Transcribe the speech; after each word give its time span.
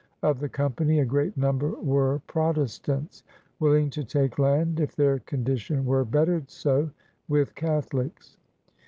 Of 0.23 0.39
the 0.39 0.49
company 0.49 0.97
a 0.97 1.05
great 1.05 1.37
number 1.37 1.69
were 1.73 2.23
Protestants, 2.25 3.21
willing 3.59 3.91
to 3.91 4.03
take 4.03 4.39
land, 4.39 4.79
if 4.79 4.95
their 4.95 5.19
condition 5.19 5.85
were 5.85 6.03
bettered 6.05 6.49
so, 6.49 6.89
with 7.27 7.53
Catholics. 7.53 8.35